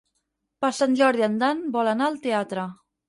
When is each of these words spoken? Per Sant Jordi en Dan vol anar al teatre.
Per 0.63 0.71
Sant 0.77 0.95
Jordi 1.01 1.25
en 1.27 1.35
Dan 1.43 1.61
vol 1.77 1.91
anar 1.93 2.09
al 2.09 2.19
teatre. 2.25 2.65